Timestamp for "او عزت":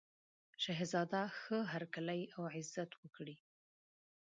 2.35-2.91